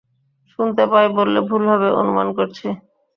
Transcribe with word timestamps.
শুনতে 0.51 0.83
পাই 0.91 1.07
বললে 1.17 1.39
ভুল 1.49 1.63
হবে, 1.71 1.87
অনুমান 1.99 2.27
করছি। 2.37 2.65